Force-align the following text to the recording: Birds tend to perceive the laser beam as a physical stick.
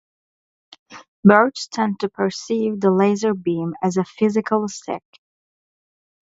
Birds 1.23 1.67
tend 1.67 1.99
to 1.99 2.09
perceive 2.09 2.79
the 2.79 2.89
laser 2.89 3.35
beam 3.35 3.75
as 3.83 3.97
a 3.97 4.03
physical 4.03 4.67
stick. 4.67 5.03